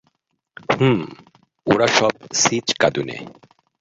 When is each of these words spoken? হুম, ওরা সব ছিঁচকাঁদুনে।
হুম, 0.71 0.99
ওরা 1.67 1.87
সব 1.97 2.13
ছিঁচকাঁদুনে। 2.33 3.17